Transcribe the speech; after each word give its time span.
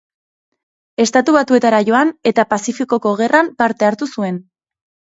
Estatu 1.05 1.35
Batuetara 1.35 1.83
joan 1.91 2.13
eta 2.33 2.49
Pazifikoko 2.57 3.15
Gerran 3.23 3.55
parte 3.63 3.93
hartu 3.93 4.13
zuen. 4.19 4.45